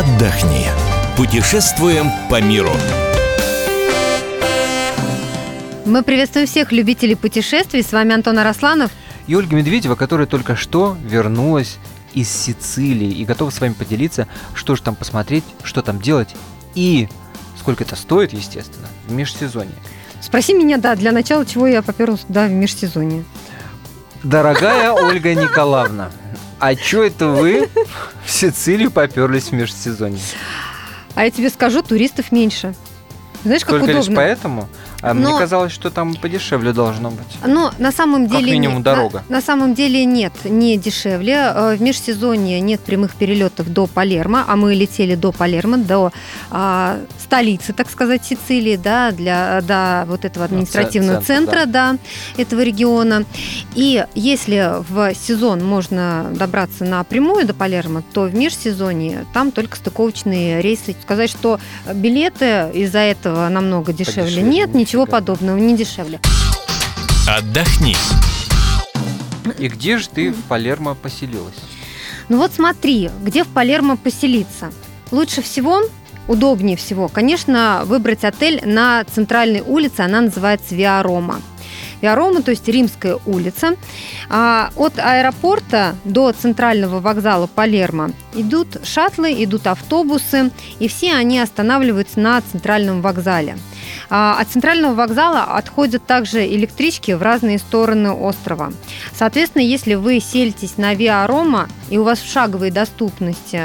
отдохни. 0.00 0.66
Путешествуем 1.14 2.06
по 2.30 2.40
миру. 2.40 2.72
Мы 5.84 6.02
приветствуем 6.02 6.46
всех 6.46 6.72
любителей 6.72 7.16
путешествий. 7.16 7.82
С 7.82 7.92
вами 7.92 8.14
Антон 8.14 8.38
Арасланов. 8.38 8.90
И 9.26 9.34
Ольга 9.34 9.56
Медведева, 9.56 9.96
которая 9.96 10.26
только 10.26 10.56
что 10.56 10.96
вернулась 11.04 11.76
из 12.14 12.30
Сицилии 12.30 13.12
и 13.12 13.24
готова 13.26 13.50
с 13.50 13.60
вами 13.60 13.74
поделиться, 13.74 14.26
что 14.54 14.74
же 14.74 14.82
там 14.82 14.94
посмотреть, 14.94 15.44
что 15.64 15.82
там 15.82 16.00
делать 16.00 16.34
и 16.74 17.08
сколько 17.58 17.84
это 17.84 17.94
стоит, 17.94 18.32
естественно, 18.32 18.88
в 19.06 19.12
межсезонье. 19.12 19.74
Спроси 20.22 20.54
меня, 20.54 20.78
да, 20.78 20.96
для 20.96 21.12
начала, 21.12 21.44
чего 21.44 21.66
я 21.66 21.82
поперлась 21.82 22.20
туда 22.20 22.46
в 22.46 22.50
межсезонье. 22.50 23.24
Дорогая 24.22 24.92
Ольга 24.92 25.34
Николаевна, 25.34 26.10
а 26.60 26.74
что 26.76 27.02
это 27.02 27.28
вы 27.28 27.68
в 28.24 28.30
Сицилию 28.30 28.90
поперлись 28.90 29.44
в 29.48 29.52
межсезонье? 29.52 30.20
А 31.14 31.24
я 31.24 31.30
тебе 31.30 31.50
скажу, 31.50 31.82
туристов 31.82 32.30
меньше. 32.30 32.74
Знаешь, 33.42 33.62
как 33.62 33.70
Только 33.70 33.84
удобно. 33.84 33.98
лишь 33.98 34.14
поэтому? 34.16 34.68
А 35.02 35.14
Но- 35.14 35.30
мне 35.30 35.38
казалось, 35.38 35.72
что 35.72 35.90
там 35.90 36.14
подешевле 36.14 36.72
должно 36.72 37.10
быть. 37.10 37.26
Но 37.46 37.72
на 37.78 37.90
самом 37.92 38.28
Как 38.28 38.38
деле... 38.38 38.52
минимум 38.52 38.78
не- 38.78 38.82
дорога. 38.82 39.22
На, 39.28 39.36
на 39.36 39.42
самом 39.42 39.74
деле 39.74 40.04
нет, 40.04 40.32
не 40.44 40.76
дешевле. 40.76 41.34
Э, 41.54 41.76
В 41.76 41.82
межсезонье 41.82 42.60
нет 42.60 42.80
прямых 42.80 43.14
перелетов 43.14 43.68
до 43.72 43.86
Палермо, 43.86 44.44
а 44.46 44.56
мы 44.56 44.74
летели 44.74 45.14
до 45.14 45.32
Палермо, 45.32 45.78
до 45.78 46.12
а, 46.50 46.98
столицы, 47.18 47.72
так 47.72 47.90
сказать, 47.90 48.24
Сицилии, 48.24 48.76
да, 48.76 49.10
для, 49.12 49.60
до 49.62 50.04
вот 50.06 50.24
этого 50.24 50.44
административного 50.44 51.16
Ну, 51.20 51.22
центра, 51.22 51.52
центра, 51.60 51.66
да. 51.72 51.96
этого 52.36 52.60
региона. 52.62 53.24
И 53.74 54.04
если 54.14 54.74
в 54.90 55.14
сезон 55.14 55.64
можно 55.64 56.26
добраться 56.34 56.84
напрямую 56.84 57.46
до 57.46 57.54
Палермо, 57.54 58.02
то 58.12 58.22
в 58.22 58.34
межсезонье 58.34 59.24
там 59.32 59.50
только 59.52 59.76
стыковочные 59.76 60.60
рейсы. 60.60 60.94
Сказать, 61.02 61.30
что 61.30 61.58
билеты 61.94 62.68
из-за 62.74 62.98
этого 62.98 63.48
намного 63.48 63.92
дешевле, 63.92 64.22
Подешевле, 64.24 64.42
нет, 64.42 64.74
ничего 64.74 64.89
нифига. 64.98 65.18
подобного, 65.18 65.56
не 65.56 65.76
дешевле. 65.76 66.20
Отдохни. 67.26 67.96
И 69.58 69.68
где 69.68 69.98
же 69.98 70.08
ты 70.08 70.32
в 70.32 70.42
Палермо 70.44 70.94
поселилась? 70.94 71.54
Ну 72.28 72.38
вот 72.38 72.52
смотри, 72.52 73.10
где 73.22 73.44
в 73.44 73.48
Палермо 73.48 73.96
поселиться. 73.96 74.72
Лучше 75.10 75.42
всего, 75.42 75.82
удобнее 76.28 76.76
всего, 76.76 77.08
конечно, 77.08 77.82
выбрать 77.84 78.24
отель 78.24 78.62
на 78.64 79.04
центральной 79.04 79.60
улице, 79.60 80.00
она 80.00 80.20
называется 80.20 80.74
Виарома. 80.74 81.40
Via 82.00 82.16
Roma, 82.16 82.42
то 82.42 82.50
есть 82.50 82.66
Римская 82.66 83.18
улица. 83.26 83.76
А 84.28 84.70
от 84.76 84.98
аэропорта 84.98 85.96
до 86.04 86.32
центрального 86.32 87.00
вокзала 87.00 87.46
Палермо 87.46 88.12
идут 88.34 88.78
шаттлы, 88.84 89.32
идут 89.44 89.66
автобусы, 89.66 90.50
и 90.78 90.88
все 90.88 91.14
они 91.14 91.38
останавливаются 91.38 92.20
на 92.20 92.40
центральном 92.40 93.02
вокзале. 93.02 93.58
А 94.10 94.38
От 94.40 94.48
центрального 94.48 94.94
вокзала 94.94 95.44
отходят 95.44 96.04
также 96.04 96.44
электрички 96.44 97.12
в 97.12 97.22
разные 97.22 97.58
стороны 97.58 98.10
острова. 98.10 98.72
Соответственно, 99.14 99.62
если 99.62 99.94
вы 99.94 100.20
селитесь 100.20 100.76
на 100.76 100.94
Via 100.94 101.26
Roma 101.26 101.68
и 101.88 101.98
у 101.98 102.02
вас 102.02 102.18
в 102.18 102.30
шаговой 102.30 102.70
доступности 102.70 103.62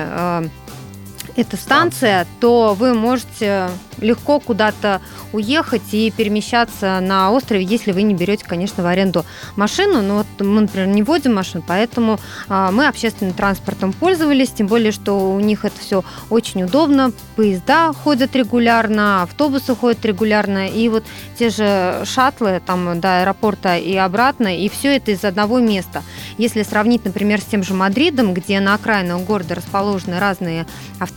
эта 1.36 1.58
станция, 1.58 2.26
то 2.40 2.76
вы 2.78 2.94
можете 2.94 3.70
легко 4.00 4.40
куда-то 4.40 5.02
уехать 5.34 5.94
и 5.94 6.12
перемещаться 6.12 7.00
на 7.02 7.32
острове, 7.32 7.64
если 7.64 7.92
вы 7.92 8.02
не 8.04 8.14
берете, 8.14 8.46
конечно, 8.46 8.84
в 8.84 8.88
аренду 8.88 9.26
машину. 9.56 10.02
Но 10.02 10.18
вот 10.18 10.46
мы, 10.46 10.62
например, 10.62 10.88
не 10.88 11.04
водим 11.04 11.36
машин, 11.36 11.64
поэтому 11.66 12.20
а, 12.48 12.72
мы 12.72 12.88
общественным 12.88 13.34
транспортом 13.34 13.94
пользовались, 13.94 14.52
тем 14.52 14.68
более, 14.68 14.92
что 14.92 15.32
у 15.32 15.40
них 15.40 15.66
это 15.66 15.80
все 15.80 16.04
очень 16.30 16.64
удобно. 16.64 17.12
Поезда 17.36 17.94
ходят 17.94 18.36
регулярно, 18.36 19.24
автобусы 19.24 19.76
ходят 19.76 20.04
регулярно, 20.06 20.68
и 20.68 20.90
вот 20.90 21.04
те 21.38 21.50
же 21.50 22.02
шаттлы 22.06 22.62
там 22.66 23.00
до 23.00 23.22
аэропорта 23.22 23.78
и 23.78 23.96
обратно, 23.96 24.58
и 24.58 24.70
все 24.70 24.96
это 24.96 25.12
из 25.12 25.24
одного 25.24 25.60
места. 25.60 26.04
Если 26.38 26.64
сравнить, 26.64 27.06
например, 27.06 27.42
с 27.42 27.46
тем 27.46 27.64
же 27.64 27.74
Мадридом, 27.74 28.34
где 28.34 28.60
на 28.60 28.74
окраинах 28.74 29.22
города 29.22 29.56
расположены 29.56 30.20
разные 30.20 30.66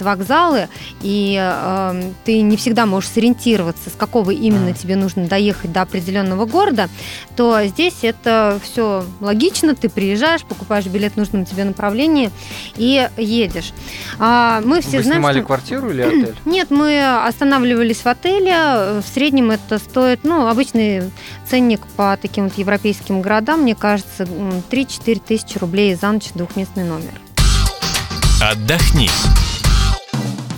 автовокзалы, 0.08 0.68
и 1.02 1.38
э, 1.40 2.12
ты 2.24 2.40
не 2.40 2.56
всегда 2.56 2.86
можешь 2.86 3.10
сориентироваться, 3.10 3.90
с 3.90 3.94
какого 3.94 4.30
именно 4.30 4.70
А. 4.70 4.72
тебе 4.72 4.96
нужно 4.96 5.26
доехать 5.26 5.72
до 5.72 5.82
определенного 5.82 6.46
города, 6.46 6.88
то 7.36 7.60
здесь 7.66 7.98
это 8.02 8.58
все 8.62 9.04
логично. 9.20 9.74
Ты 9.74 9.88
приезжаешь, 9.88 10.42
покупаешь 10.42 10.86
билет 10.86 11.14
в 11.14 11.16
нужном 11.16 11.44
тебе 11.44 11.64
направлении 11.64 12.30
и 12.76 13.08
едешь. 13.16 13.72
А, 14.18 14.60
мы 14.64 14.80
все 14.80 14.98
Вы 14.98 15.04
знаем, 15.04 15.20
снимали 15.20 15.38
что... 15.38 15.46
квартиру 15.46 15.90
или 15.90 16.02
отель? 16.02 16.36
Нет, 16.44 16.70
мы 16.70 17.24
останавливались 17.26 17.98
в 17.98 18.06
отеле. 18.06 19.00
В 19.00 19.04
среднем 19.12 19.50
это 19.50 19.78
стоит, 19.78 20.20
ну, 20.24 20.46
обычный 20.48 21.10
ценник 21.48 21.86
по 21.96 22.18
таким 22.20 22.44
вот 22.44 22.58
европейским 22.58 23.20
городам, 23.22 23.62
мне 23.62 23.74
кажется, 23.74 24.24
м, 24.24 24.62
3-4 24.70 25.20
тысячи 25.26 25.58
рублей 25.58 25.94
за 25.94 26.10
ночь 26.12 26.30
двухместный 26.34 26.84
номер. 26.84 27.12
Отдохни. 28.40 29.08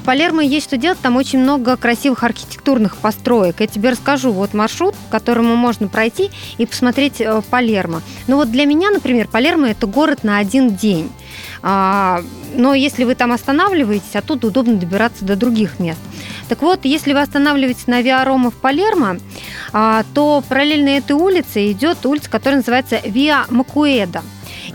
В 0.00 0.02
Палермо 0.02 0.42
есть 0.42 0.66
что 0.66 0.78
делать, 0.78 0.98
там 1.00 1.16
очень 1.16 1.40
много 1.40 1.76
красивых 1.76 2.24
архитектурных 2.24 2.96
построек. 2.96 3.60
Я 3.60 3.66
тебе 3.66 3.90
расскажу 3.90 4.32
вот 4.32 4.54
маршрут, 4.54 4.94
по 4.94 5.10
которому 5.10 5.56
можно 5.56 5.88
пройти 5.88 6.30
и 6.56 6.64
посмотреть 6.64 7.20
э, 7.20 7.42
Палермо. 7.50 8.00
Ну 8.26 8.36
вот 8.36 8.50
для 8.50 8.64
меня, 8.64 8.90
например, 8.90 9.28
Палермо 9.28 9.68
это 9.68 9.86
город 9.86 10.24
на 10.24 10.38
один 10.38 10.74
день. 10.74 11.12
А, 11.62 12.22
но 12.54 12.72
если 12.72 13.04
вы 13.04 13.14
там 13.14 13.32
останавливаетесь, 13.32 14.16
оттуда 14.16 14.46
удобно 14.46 14.76
добираться 14.76 15.26
до 15.26 15.36
других 15.36 15.78
мест. 15.78 16.00
Так 16.48 16.62
вот, 16.62 16.84
если 16.84 17.12
вы 17.12 17.20
останавливаетесь 17.20 17.86
на 17.86 18.00
Виарома 18.00 18.50
в 18.50 18.54
Палермо, 18.54 19.18
а, 19.74 20.04
то 20.14 20.42
параллельно 20.48 20.88
этой 20.88 21.12
улице 21.12 21.70
идет 21.70 22.06
улица, 22.06 22.30
которая 22.30 22.60
называется 22.60 23.00
Виа 23.04 23.44
Макуэда. 23.50 24.22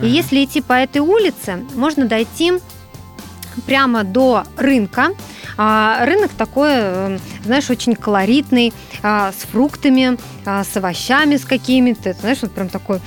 И 0.00 0.06
если 0.06 0.44
идти 0.44 0.60
по 0.60 0.74
этой 0.74 0.98
улице, 0.98 1.64
можно 1.74 2.06
дойти 2.06 2.52
прямо 3.66 4.04
до 4.04 4.44
рынка. 4.56 5.10
А, 5.56 6.04
рынок 6.04 6.32
такой, 6.32 6.70
э, 6.72 7.18
знаешь, 7.44 7.70
очень 7.70 7.94
колоритный, 7.94 8.72
а, 9.02 9.32
с 9.32 9.46
фруктами, 9.50 10.18
а, 10.44 10.64
с 10.64 10.76
овощами 10.76 11.36
с 11.36 11.44
какими-то. 11.44 12.12
Знаешь, 12.14 12.38
вот 12.42 12.52
прям 12.52 12.68
такой, 12.68 13.00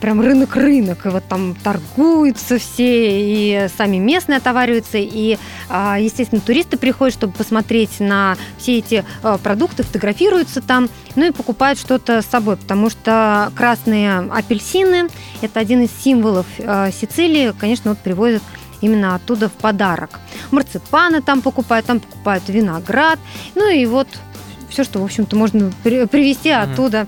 прям 0.00 0.20
рынок-рынок. 0.20 1.06
И 1.06 1.08
вот 1.08 1.22
там 1.28 1.54
торгуются 1.62 2.58
все, 2.58 3.08
и 3.10 3.68
сами 3.76 3.98
местные 3.98 4.38
отовариваются, 4.38 4.98
и, 4.98 5.38
естественно, 5.70 6.40
туристы 6.40 6.76
приходят, 6.76 7.14
чтобы 7.14 7.32
посмотреть 7.32 8.00
на 8.00 8.36
все 8.58 8.78
эти 8.78 9.04
а, 9.22 9.38
продукты, 9.38 9.82
фотографируются 9.82 10.60
там, 10.60 10.88
ну 11.14 11.26
и 11.26 11.30
покупают 11.30 11.78
что-то 11.78 12.22
с 12.22 12.26
собой, 12.26 12.56
потому 12.56 12.90
что 12.90 13.52
красные 13.54 14.18
апельсины– 14.18 15.08
это 15.42 15.60
один 15.60 15.82
из 15.82 15.90
символов 16.02 16.46
а, 16.58 16.90
Сицилии, 16.90 17.52
конечно, 17.58 17.90
вот 17.90 17.98
привозят 17.98 18.42
именно 18.82 19.14
оттуда 19.14 19.48
в 19.48 19.52
подарок. 19.52 20.20
Марципаны 20.50 21.22
там 21.22 21.40
покупают, 21.40 21.86
там 21.86 22.00
покупают 22.00 22.48
виноград, 22.48 23.18
ну 23.54 23.70
и 23.70 23.86
вот 23.86 24.08
все, 24.68 24.84
что, 24.84 25.00
в 25.00 25.04
общем-то, 25.04 25.36
можно 25.36 25.72
при- 25.82 26.06
привезти 26.06 26.50
Мгм. 26.52 26.72
оттуда. 26.72 27.06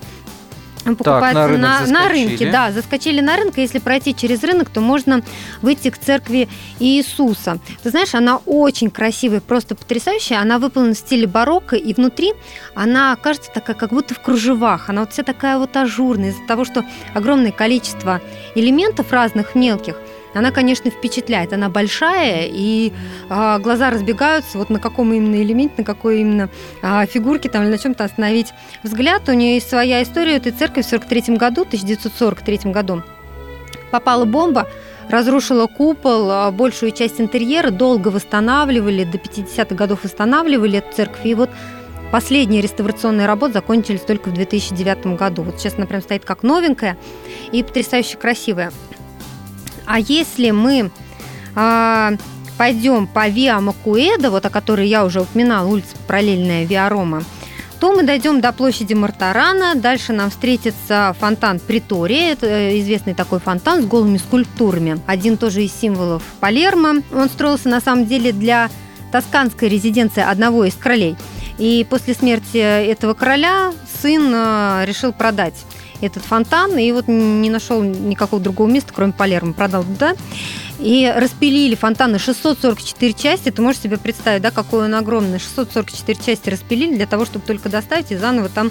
Покупается 0.85 1.33
на 1.35 1.49
рынок 1.49 1.81
на, 1.81 1.87
на 1.87 2.09
рынке, 2.11 2.51
да, 2.51 2.71
заскочили 2.71 3.23
на 3.23 3.39
рынок, 3.39 3.57
если 3.57 3.79
пройти 3.79 4.15
через 4.15 4.43
рынок, 4.45 4.69
то 4.69 4.83
можно 4.83 5.23
выйти 5.63 5.89
к 5.89 5.97
церкви 5.97 6.47
Иисуса. 6.79 7.59
Ты 7.83 7.89
знаешь, 7.89 8.15
она 8.15 8.37
очень 8.45 8.91
красивая, 8.91 9.41
просто 9.41 9.75
потрясающая, 9.77 10.41
она 10.43 10.59
выполнена 10.59 10.95
в 10.95 10.99
стиле 10.99 11.27
барокко, 11.27 11.77
и 11.77 11.95
внутри 11.95 12.35
она 12.75 13.17
кажется 13.17 13.51
такая, 13.51 13.75
как 13.77 13.91
будто 13.95 14.13
в 14.15 14.21
кружевах, 14.21 14.91
она 14.91 15.01
вот 15.01 15.13
вся 15.15 15.23
такая 15.23 15.57
вот 15.57 15.75
ажурная, 15.75 16.31
из-за 16.33 16.47
того, 16.47 16.67
что 16.67 16.85
огромное 17.15 17.51
количество 17.53 18.21
элементов 18.55 19.11
разных 19.11 19.55
мелких, 19.55 19.97
она, 20.35 20.51
конечно, 20.51 20.91
впечатляет. 20.91 21.53
Она 21.53 21.69
большая, 21.69 22.47
и 22.51 22.93
а, 23.29 23.59
глаза 23.59 23.91
разбегаются, 23.91 24.59
вот 24.59 24.71
на 24.71 24.81
каком 24.81 25.13
именно 25.13 25.43
элементе, 25.43 25.77
на 25.79 25.85
какой 25.85 26.21
именно 26.21 26.51
а, 26.83 27.07
фигурке 27.07 27.49
там 27.49 27.63
или 27.63 27.71
на 27.71 27.79
чем-то 27.79 28.05
остановить 28.05 28.53
взгляд. 28.83 29.29
У 29.29 29.33
нее 29.33 29.55
есть 29.55 29.69
своя 29.69 30.03
история 30.03 30.37
этой 30.37 30.53
церкви 30.53 30.83
в 30.83 30.87
43 30.87 31.37
году, 31.37 31.63
1943 31.63 32.73
году. 32.73 33.03
Попала 33.91 34.25
бомба, 34.25 34.69
разрушила 35.09 35.67
купол, 35.67 36.31
а, 36.31 36.51
большую 36.51 36.93
часть 36.93 37.21
интерьера 37.21 37.71
долго 37.71 38.09
восстанавливали, 38.09 39.05
до 39.05 39.19
50-х 39.19 39.75
годов 39.75 40.05
восстанавливали 40.05 40.79
эту 40.79 40.95
церковь. 40.95 41.25
И 41.25 41.35
вот 41.35 41.51
Последние 42.15 42.63
реставрационные 42.63 43.27
работы 43.27 43.55
закончились 43.55 44.03
только 44.03 44.29
в 44.29 44.35
2009 44.35 45.17
году. 45.19 45.43
Вот 45.43 45.59
сейчас 45.59 45.75
она 45.77 45.87
прям 45.87 46.01
стоит 46.01 46.25
как 46.25 46.45
новенькая 46.45 46.97
и 47.51 47.65
потрясающе 47.65 48.19
красивая. 48.19 48.71
А 49.87 49.99
если 49.99 50.51
мы 50.51 50.91
а, 51.55 52.13
пойдем 52.59 53.07
по 53.07 53.29
Виа 53.29 53.61
Макуэда, 53.61 54.31
вот 54.31 54.47
о 54.47 54.51
которой 54.51 54.89
я 54.89 55.05
уже 55.05 55.21
упоминала, 55.23 55.67
улица 55.69 55.97
параллельная 56.07 56.65
Виарома, 56.65 57.23
то 57.81 57.93
мы 57.93 58.03
дойдем 58.03 58.41
до 58.41 58.53
площади 58.53 58.95
Мартарана, 58.95 59.75
дальше 59.75 60.13
нам 60.13 60.31
встретится 60.31 61.15
фонтан 61.19 61.59
Притория, 61.59 62.33
это 62.33 62.47
э, 62.47 62.81
известный 62.81 63.15
такой 63.15 63.41
фонтан 63.41 63.83
с 63.83 63.85
голыми 63.85 64.17
скульптурами. 64.17 65.01
Один 65.07 65.37
тоже 65.37 65.65
из 65.65 65.73
символов 65.75 66.23
Палермо. 66.41 67.03
Он 67.13 67.29
строился 67.29 67.69
на 67.69 67.81
самом 67.81 68.07
деле 68.07 68.33
для 68.33 68.71
тосканская 69.13 69.69
резиденция 69.69 70.31
одного 70.31 70.65
из 70.65 70.75
королей. 70.75 71.17
И 71.59 71.87
после 71.89 72.15
смерти 72.15 72.57
этого 72.57 73.15
короля 73.15 73.73
сын 74.01 74.33
э, 74.35 74.85
решил 74.87 75.13
продать 75.13 75.55
этот 76.07 76.25
фонтан, 76.25 76.77
и 76.79 76.91
вот 76.93 77.09
не 77.09 77.51
нашел 77.51 77.83
никакого 77.83 78.43
другого 78.43 78.69
места, 78.69 78.93
кроме 78.95 79.13
Палермо, 79.13 79.53
продал 79.53 79.85
туда. 79.85 80.15
И 80.79 81.13
распилили 81.15 81.75
фонтаны 81.75 82.19
644 82.19 83.13
части. 83.15 83.51
Ты 83.51 83.63
можешь 83.63 83.81
себе 83.81 83.97
представить, 83.97 84.43
да, 84.43 84.51
какой 84.51 84.85
он 84.85 84.95
огромный. 84.95 85.39
644 85.39 86.19
части 86.25 86.51
распилили 86.51 86.97
для 86.97 87.07
того, 87.07 87.25
чтобы 87.25 87.47
только 87.47 87.69
доставить 87.69 88.11
и 88.11 88.17
заново 88.17 88.49
там 88.49 88.71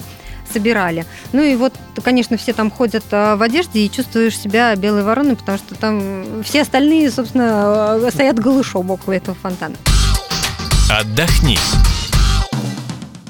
собирали. 0.52 1.06
Ну 1.32 1.42
и 1.42 1.56
вот, 1.56 1.74
конечно, 2.02 2.36
все 2.36 2.52
там 2.52 2.70
ходят 2.70 3.04
э, 3.10 3.34
в 3.36 3.42
одежде 3.42 3.80
и 3.80 3.90
чувствуешь 3.90 4.38
себя 4.38 4.74
белой 4.76 5.02
вороной, 5.02 5.36
потому 5.36 5.58
что 5.58 5.74
там 5.74 6.42
все 6.44 6.62
остальные, 6.62 7.10
собственно, 7.10 7.98
э, 8.00 8.10
стоят 8.12 8.38
голышом 8.38 8.90
около 8.90 9.14
этого 9.14 9.36
фонтана. 9.40 9.76
Отдохни. 10.90 11.58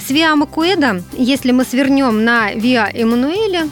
С 0.07 0.11
Виа 0.11 0.37
Макуэда, 0.37 1.03
если 1.13 1.53
мы 1.53 1.65
свернем 1.65 2.25
на 2.25 2.53
Виа 2.53 2.91
Эммануэля, 2.93 3.69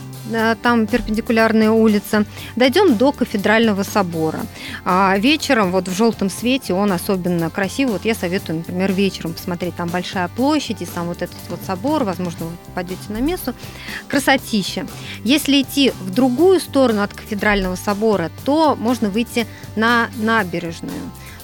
там 0.62 0.86
перпендикулярная 0.86 1.70
улица, 1.70 2.24
дойдем 2.56 2.96
до 2.96 3.12
кафедрального 3.12 3.82
собора. 3.82 4.40
А 4.84 5.16
вечером, 5.18 5.72
вот 5.72 5.88
в 5.88 5.96
желтом 5.96 6.30
свете, 6.30 6.74
он 6.74 6.92
особенно 6.92 7.50
красивый. 7.50 7.94
Вот 7.94 8.04
я 8.04 8.14
советую, 8.14 8.58
например, 8.58 8.92
вечером 8.92 9.34
посмотреть. 9.34 9.76
Там 9.76 9.88
большая 9.88 10.28
площадь, 10.28 10.82
и 10.82 10.86
сам 10.86 11.08
вот 11.08 11.22
этот 11.22 11.36
вот 11.48 11.60
собор, 11.66 12.04
возможно, 12.04 12.46
вы 12.46 12.56
попадете 12.66 13.02
на 13.08 13.18
место. 13.18 13.54
Красотища. 14.08 14.86
Если 15.24 15.62
идти 15.62 15.92
в 16.00 16.10
другую 16.10 16.60
сторону 16.60 17.02
от 17.02 17.14
кафедрального 17.14 17.76
собора, 17.76 18.30
то 18.44 18.76
можно 18.76 19.08
выйти 19.08 19.46
на 19.76 20.08
набережную 20.16 20.92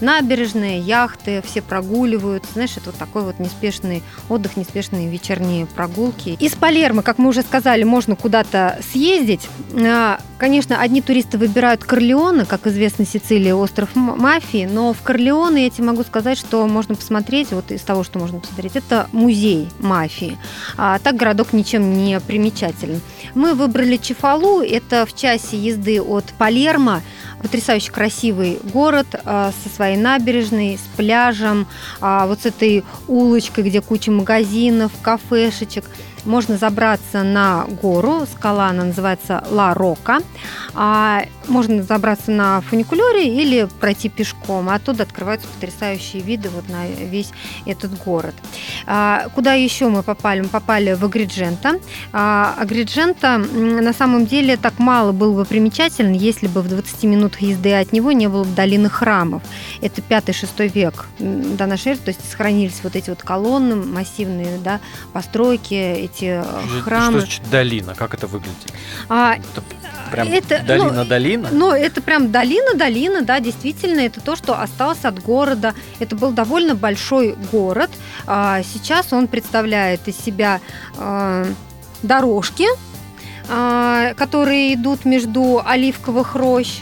набережные, 0.01 0.81
яхты, 0.81 1.43
все 1.45 1.63
прогуливают. 1.63 2.45
Знаешь, 2.53 2.77
это 2.77 2.87
вот 2.87 2.97
такой 2.97 3.23
вот 3.23 3.39
неспешный 3.39 4.03
отдых, 4.29 4.57
неспешные 4.57 5.09
вечерние 5.09 5.67
прогулки. 5.67 6.37
Из 6.41 6.55
Палермо, 6.55 7.03
как 7.03 7.19
мы 7.19 7.29
уже 7.29 7.43
сказали, 7.43 7.85
можно 7.85 8.17
куда-то 8.17 8.79
съездить. 8.93 9.49
А, 9.75 10.21
конечно, 10.39 10.81
одни 10.81 11.03
туристы 11.03 11.39
выбирают 11.39 11.85
Корлеоне, 11.85 12.45
как 12.45 12.67
известно, 12.67 13.05
Сицилия 13.05 13.55
остров 13.55 13.95
мафии, 13.95 14.69
но 14.71 14.93
в 14.93 15.03
Корлеоне 15.03 15.65
я 15.65 15.71
тебе 15.71 15.85
могу 15.85 16.03
сказать, 16.03 16.39
что 16.39 16.67
можно 16.67 16.95
посмотреть, 16.95 17.53
вот 17.53 17.71
из 17.71 17.83
того, 17.83 18.05
что 18.05 18.19
можно 18.19 18.41
посмотреть, 18.41 18.77
это 18.77 19.09
музей 19.13 19.69
мафии. 19.79 20.39
А, 20.77 20.99
так 20.99 21.17
городок 21.17 21.53
ничем 21.53 21.93
не 21.93 22.21
примечателен. 22.21 23.01
Мы 23.35 23.55
выбрали 23.55 23.97
Чефалу, 23.97 24.61
это 24.63 25.07
в 25.07 25.15
часе 25.15 25.57
езды 25.57 26.01
от 26.01 26.25
Палермо, 26.39 27.03
потрясающе 27.43 27.91
красивый 27.91 28.59
город 28.73 29.07
а, 29.25 29.53
со 29.63 29.69
своей 29.69 29.97
набережной, 29.97 30.79
с 30.79 30.97
пляжем, 30.97 31.67
а, 32.01 32.27
вот 32.27 32.43
с 32.43 32.47
этой 32.47 32.85
улочкой, 33.07 33.65
где 33.65 33.81
куча 33.81 34.11
магазинов, 34.11 34.93
кафешечек 35.03 35.85
можно 36.25 36.57
забраться 36.57 37.23
на 37.23 37.65
гору, 37.83 38.27
скала, 38.31 38.69
она 38.69 38.85
называется 38.85 39.45
Ла 39.51 39.75
Рока. 39.75 40.21
А, 40.75 41.23
можно 41.49 41.83
забраться 41.83 42.31
на 42.31 42.61
фуникулере 42.61 43.29
или 43.29 43.69
пройти 43.81 44.09
пешком. 44.09 44.69
Оттуда 44.69 45.05
открываются 45.05 45.49
потрясающие 45.49 46.23
виды 46.23 46.49
вот 46.51 46.69
на 46.69 46.87
весь 46.87 47.31
этот 47.67 47.97
город. 48.03 48.35
А, 48.87 49.29
куда 49.35 49.55
еще 49.55 49.89
мы 49.89 50.03
попали? 50.03 50.41
Мы 50.41 50.49
попали 50.49 50.93
в 50.93 51.05
Агриджента. 51.05 51.81
А, 52.13 52.55
Агриджента 52.59 53.39
на 53.39 53.93
самом 53.93 54.27
деле 54.27 54.57
так 54.57 54.79
мало 54.79 55.13
был 55.13 55.35
бы 55.35 55.45
примечателен, 55.45 56.13
если 56.13 56.47
бы 56.47 56.63
в 56.63 56.69
20 56.69 57.05
минутах 57.05 57.41
езды 57.41 57.75
от 57.75 57.93
него 57.93 58.13
не 58.13 58.29
было 58.29 58.45
бы 58.45 58.55
долины 58.55 58.89
храмов. 58.89 59.43
Это 59.81 60.01
5-6 60.03 60.69
век 60.73 61.07
до 61.19 61.67
нашей 61.67 61.93
эры, 61.93 62.01
то 62.05 62.09
есть 62.09 62.29
сохранились 62.29 62.81
вот 62.83 62.97
эти 62.97 63.11
вот 63.11 63.23
колонны 63.23 63.77
массивные, 63.77 64.59
да, 64.59 64.81
постройки, 65.13 66.08
эти 66.13 66.43
Что 66.43 66.83
храмы. 66.83 67.21
значит 67.21 67.43
долина? 67.51 67.95
Как 67.95 68.15
это 68.15 68.27
выглядит? 68.27 68.73
А, 69.09 69.35
Это 69.37 69.63
прям 70.11 70.29
это, 70.29 70.59
ну, 70.61 70.67
долина-долина? 70.67 71.49
Ну, 71.53 71.71
это 71.71 72.01
прям 72.01 72.31
долина-долина, 72.33 73.23
да, 73.23 73.41
действительно, 73.41 74.01
это 74.01 74.21
то, 74.21 74.37
что 74.37 74.61
осталось 74.61 75.05
от 75.05 75.23
города. 75.23 75.75
Это 75.99 76.17
был 76.17 76.33
довольно 76.33 76.75
большой 76.75 77.37
город. 77.53 77.91
А, 78.27 78.63
Сейчас 78.63 79.13
он 79.13 79.29
представляет 79.29 80.09
из 80.09 80.17
себя 80.19 80.61
а, 80.97 81.47
дорожки, 82.03 82.67
а, 83.49 84.15
которые 84.15 84.75
идут 84.75 85.05
между 85.05 85.63
оливковых 85.65 86.35
рощ. 86.35 86.79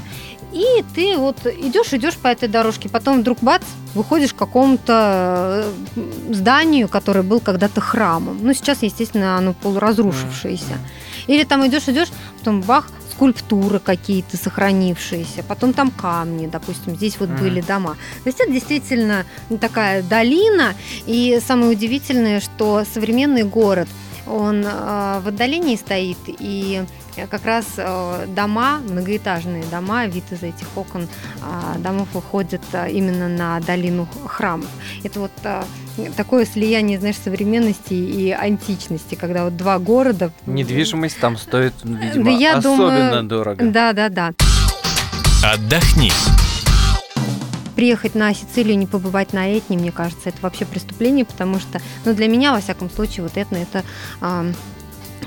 И 0.53 0.85
ты 0.95 1.17
вот 1.17 1.47
идешь, 1.47 1.93
идешь 1.93 2.17
по 2.17 2.29
этой 2.29 2.49
дорожке, 2.49 2.89
потом 2.89 3.21
вдруг 3.21 3.39
бац, 3.41 3.63
выходишь 3.95 4.33
к 4.33 4.37
какому-то 4.37 5.65
э, 5.97 6.33
зданию, 6.33 6.89
которое 6.89 7.23
был 7.23 7.41
когда-то 7.41 7.81
храмом. 7.81 8.39
Ну, 8.41 8.55
сейчас, 8.55 8.83
естественно, 8.83 9.37
оно 9.37 9.53
полуразрушившееся. 9.55 10.79
Или 11.27 11.45
там 11.45 11.67
идешь, 11.67 11.89
идешь, 11.89 12.09
потом 12.39 12.63
бах, 12.63 12.89
скульптуры 13.17 13.79
какие-то 13.79 14.37
сохранившиеся, 14.37 15.43
потом 15.43 15.73
там 15.73 15.91
камни, 15.91 16.47
допустим, 16.47 16.95
здесь 16.95 17.19
вот 17.19 17.31
были 17.31 17.63
дома. 17.63 17.97
То 18.25 18.29
есть 18.29 18.41
это 18.41 18.53
действительно 18.53 19.25
такая 19.61 20.03
долина, 20.03 20.75
и 21.07 21.41
самое 21.45 21.73
удивительное, 21.73 22.41
что 22.41 22.85
современный 22.93 23.45
город, 23.45 23.89
он 24.27 24.65
э, 24.65 25.21
в 25.25 25.29
отдалении 25.29 25.77
стоит, 25.77 26.19
и 26.27 26.85
как 27.31 27.45
раз 27.45 27.65
э, 27.79 28.27
дома, 28.29 28.81
многоэтажные 28.87 29.65
дома, 29.65 30.07
вид 30.07 30.25
из 30.31 30.43
этих 30.43 30.67
окон 30.77 31.09
э, 31.41 31.79
домов 31.79 32.09
выходит 32.13 32.63
э, 32.73 32.91
именно 32.91 33.29
на 33.29 33.61
долину 33.61 34.07
храмов. 34.27 34.69
Это 35.03 35.21
вот 35.21 35.33
э, 35.45 35.63
такое 36.17 36.45
слияние, 36.45 36.99
знаешь, 36.99 37.17
современности 37.17 37.95
и 37.95 38.31
античности, 38.31 39.15
когда 39.15 39.45
вот 39.45 39.57
два 39.57 39.79
города. 39.79 40.31
Недвижимость 40.47 41.19
там 41.19 41.37
стоит, 41.39 41.73
видимо, 41.85 42.25
Да 42.25 42.31
я 42.31 42.57
особенно 42.59 43.09
думаю, 43.11 43.23
дорого. 43.25 43.65
Да, 43.65 43.93
да, 43.93 44.09
да. 44.11 44.33
Отдохни. 45.43 46.13
приехать 47.77 48.15
на 48.15 48.35
Сицилию, 48.35 48.77
не 48.79 48.87
побывать 48.87 49.33
на 49.33 49.57
Этне, 49.57 49.77
мне 49.77 49.93
кажется, 49.93 50.31
это 50.31 50.39
вообще 50.41 50.65
преступление, 50.65 51.25
потому 51.25 51.61
что, 51.61 51.81
ну, 52.05 52.15
для 52.15 52.27
меня, 52.27 52.53
во 52.53 52.61
всяком 52.61 52.91
случае, 52.91 53.23
вот 53.23 53.37
Этна, 53.37 53.57
это 53.57 53.85
ам, 54.21 54.55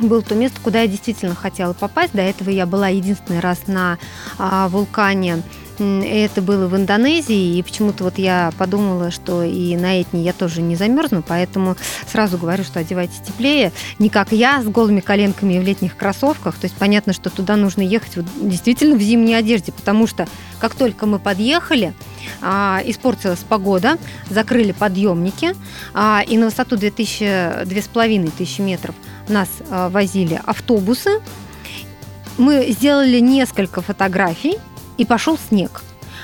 было 0.07 0.21
то 0.21 0.35
место, 0.35 0.59
куда 0.61 0.81
я 0.81 0.87
действительно 0.87 1.35
хотела 1.35 1.73
попасть. 1.73 2.13
До 2.13 2.21
этого 2.21 2.49
я 2.49 2.65
была 2.65 2.89
единственный 2.89 3.39
раз 3.39 3.67
на 3.67 3.97
а, 4.37 4.67
вулкане. 4.69 5.43
Это 5.79 6.41
было 6.41 6.67
в 6.67 6.75
Индонезии, 6.75 7.57
и 7.57 7.63
почему-то 7.63 8.03
вот 8.03 8.17
я 8.17 8.51
подумала, 8.57 9.11
что 9.11 9.43
и 9.43 9.75
на 9.77 10.01
Этне 10.01 10.23
я 10.23 10.33
тоже 10.33 10.61
не 10.61 10.75
замерзну, 10.75 11.23
поэтому 11.25 11.75
сразу 12.07 12.37
говорю, 12.37 12.63
что 12.63 12.79
одевайтесь 12.79 13.19
теплее. 13.25 13.71
Не 13.97 14.09
как 14.09 14.31
я, 14.31 14.61
с 14.61 14.65
голыми 14.65 14.99
коленками 14.99 15.57
в 15.57 15.63
летних 15.63 15.95
кроссовках. 15.95 16.55
То 16.55 16.65
есть 16.65 16.75
понятно, 16.75 17.13
что 17.13 17.29
туда 17.29 17.55
нужно 17.55 17.81
ехать 17.81 18.17
вот 18.17 18.25
действительно 18.41 18.95
в 18.95 19.01
зимней 19.01 19.37
одежде, 19.37 19.71
потому 19.71 20.07
что 20.07 20.27
как 20.59 20.75
только 20.75 21.05
мы 21.05 21.19
подъехали, 21.19 21.93
а, 22.41 22.81
испортилась 22.85 23.39
погода, 23.39 23.97
закрыли 24.29 24.71
подъемники, 24.71 25.55
а, 25.93 26.23
и 26.27 26.37
на 26.37 26.45
высоту 26.47 26.77
2000, 26.77 27.65
2500 27.65 28.59
метров 28.59 28.95
нас 29.27 29.49
а, 29.69 29.89
возили 29.89 30.41
автобусы. 30.45 31.21
Мы 32.37 32.67
сделали 32.69 33.19
несколько 33.19 33.81
фотографий, 33.81 34.57
и 34.99 35.05
пошел 35.05 35.39
снег. 35.49 35.81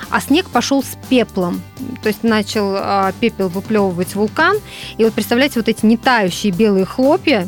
А 0.10 0.22
снег 0.22 0.50
пошел 0.50 0.84
с 0.84 0.98
пеплом. 1.10 1.62
То 2.04 2.10
есть 2.10 2.24
начал 2.24 2.76
а, 2.78 3.12
пепел 3.20 3.48
выплевывать 3.48 4.14
вулкан. 4.14 4.58
И 4.98 5.04
вот 5.04 5.14
представляете, 5.14 5.60
вот 5.60 5.70
эти 5.70 5.86
нетающие 5.86 6.52
белые 6.52 6.86
хлопья, 6.86 7.48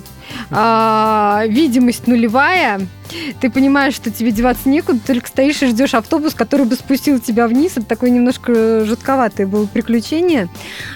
а, 0.51 1.43
видимость 1.47 2.07
нулевая. 2.07 2.81
Ты 3.39 3.49
понимаешь, 3.49 3.93
что 3.93 4.11
тебе 4.11 4.31
деваться 4.31 4.67
некуда, 4.69 4.99
только 5.05 5.27
стоишь 5.27 5.61
и 5.61 5.67
ждешь 5.67 5.93
автобус, 5.93 6.33
который 6.33 6.65
бы 6.65 6.75
спустил 6.75 7.19
тебя 7.19 7.47
вниз. 7.47 7.73
Это 7.75 7.85
такое 7.85 8.09
немножко 8.09 8.83
жутковатое 8.85 9.47
было 9.47 9.65
приключение. 9.65 10.49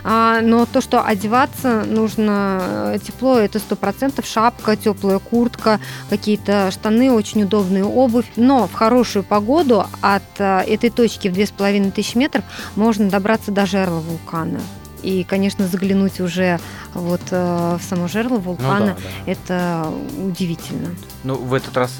А, 0.04 0.42
но 0.42 0.66
то, 0.66 0.82
что 0.82 1.06
одеваться 1.06 1.84
нужно 1.86 2.62
э, 2.94 3.00
тепло, 3.06 3.38
это 3.38 3.60
сто 3.60 3.76
процентов 3.76 4.26
шапка, 4.26 4.76
теплая 4.76 5.20
куртка, 5.20 5.80
какие-то 6.10 6.70
штаны, 6.72 7.12
очень 7.12 7.44
удобная 7.44 7.84
обувь. 7.84 8.26
Но 8.36 8.68
в 8.68 8.74
хорошую 8.74 9.24
погоду 9.24 9.86
от 10.02 10.24
э, 10.40 10.64
этой 10.68 10.90
точки 10.90 11.28
в 11.28 11.34
2500 11.34 12.16
метров 12.16 12.44
можно 12.76 13.10
добраться 13.10 13.52
до 13.52 13.66
жерла 13.66 14.00
вулкана. 14.00 14.60
И, 15.04 15.24
конечно, 15.24 15.68
заглянуть 15.68 16.20
уже 16.20 16.60
вот 16.94 17.22
э, 17.32 17.78
в 17.80 17.84
само 17.84 18.08
жерло 18.08 18.36
Ну 18.36 18.40
вулкана, 18.40 18.86
да, 18.86 18.98
да. 19.26 19.32
это 19.32 19.94
удивительно. 20.24 20.90
Ну, 21.24 21.36
в 21.36 21.54
этот 21.54 21.76
раз 21.76 21.92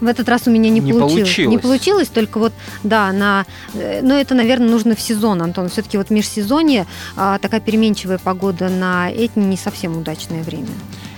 В 0.00 0.06
этот 0.06 0.28
раз 0.28 0.46
у 0.46 0.50
меня 0.50 0.70
не, 0.70 0.80
Не 0.80 0.92
получилось. 0.92 1.12
получилось. 1.22 1.50
Не 1.50 1.58
получилось, 1.58 2.08
только 2.08 2.38
вот, 2.38 2.52
да, 2.82 3.12
на... 3.12 3.44
э, 3.74 4.00
Но 4.02 4.14
это, 4.14 4.34
наверное, 4.34 4.68
нужно 4.68 4.94
в 4.96 5.00
сезон, 5.00 5.40
Антон. 5.42 5.68
Все-таки 5.68 5.98
вот 5.98 6.08
в 6.08 6.10
межсезонье 6.10 6.86
а, 7.16 7.38
такая 7.38 7.60
переменчивая 7.60 8.18
погода 8.18 8.68
на 8.68 9.10
Этне 9.12 9.44
не 9.44 9.56
совсем 9.56 9.96
удачное 9.96 10.42
время. 10.42 10.68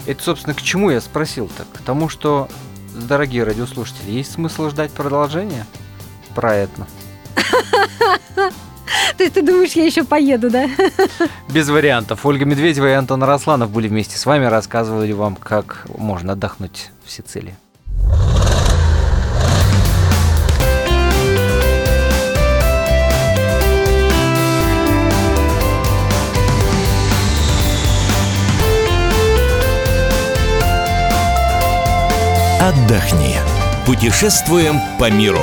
Это, 0.06 0.22
собственно, 0.22 0.54
к 0.54 0.60
чему 0.62 0.90
я 0.90 1.00
спросил-то? 1.00 1.64
К 1.72 1.78
тому, 1.82 2.08
что, 2.08 2.48
дорогие 2.94 3.44
радиослушатели, 3.44 4.10
есть 4.10 4.32
смысл 4.32 4.68
ждать 4.68 4.90
продолжения 4.90 5.64
про 6.34 6.54
это? 6.56 6.86
То 9.16 9.24
есть 9.24 9.34
ты 9.34 9.42
думаешь, 9.42 9.72
я 9.72 9.84
еще 9.84 10.04
поеду, 10.04 10.50
да? 10.50 10.68
Без 11.52 11.68
вариантов. 11.68 12.24
Ольга 12.24 12.44
Медведева 12.44 12.86
и 12.86 12.92
Антон 12.92 13.22
Росланов 13.22 13.70
были 13.70 13.88
вместе 13.88 14.16
с 14.16 14.26
вами, 14.26 14.46
рассказывали 14.46 15.12
вам, 15.12 15.36
как 15.36 15.86
можно 15.96 16.32
отдохнуть 16.32 16.90
в 17.04 17.10
Сицилии. 17.10 17.54
Отдохни. 32.60 33.36
Путешествуем 33.86 34.76
по 34.98 35.10
миру. 35.10 35.40